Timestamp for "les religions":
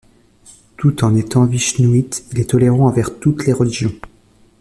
3.45-3.93